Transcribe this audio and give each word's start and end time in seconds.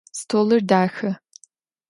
Stolır 0.19 0.61
daxe. 0.69 1.11